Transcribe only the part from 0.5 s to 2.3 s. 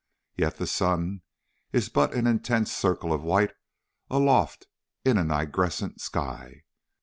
the sun is but an